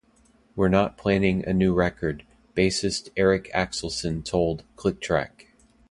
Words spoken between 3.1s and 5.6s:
Eric Axelson told Click Track.